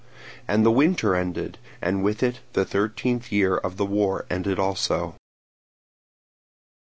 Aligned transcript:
And 0.47 0.65
the 0.65 0.71
winter 0.71 1.13
ended, 1.13 1.59
and 1.79 2.03
with 2.03 2.23
it 2.23 2.39
the 2.53 2.65
thirteenth 2.65 3.31
year 3.31 3.57
of 3.57 3.77
the 3.77 3.85
war 3.85 4.25
ended 4.31 4.57
also. 4.57 5.15